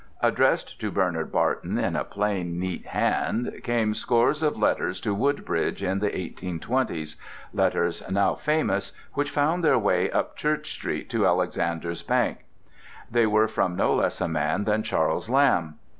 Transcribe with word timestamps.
Addressed 0.23 0.79
to 0.81 0.89
Bernard 0.89 1.31
Barton, 1.31 1.77
in 1.77 1.95
a 1.95 2.03
plain, 2.03 2.59
neat 2.59 2.87
hand, 2.87 3.53
came 3.63 3.93
scores 3.93 4.41
of 4.41 4.57
letters 4.57 4.99
to 5.01 5.13
Woodbridge 5.13 5.83
in 5.83 5.99
the 5.99 6.17
eighteen 6.17 6.59
twenties, 6.59 7.17
letters 7.53 8.01
now 8.09 8.33
famous, 8.33 8.93
which 9.13 9.29
found 9.29 9.63
their 9.63 9.77
way 9.77 10.09
up 10.09 10.35
Church 10.35 10.71
Street 10.71 11.07
to 11.11 11.27
Alexander's 11.27 12.01
Bank. 12.01 12.45
They 13.11 13.27
were 13.27 13.47
from 13.47 13.75
no 13.75 13.93
less 13.93 14.19
a 14.19 14.27
man 14.27 14.63
than 14.63 14.81
Charles 14.81 15.29
Lamb. 15.29 15.77